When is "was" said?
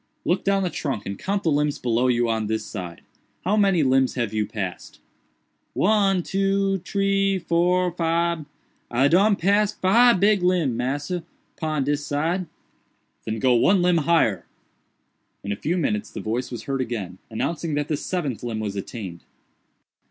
16.49-16.63, 18.59-18.75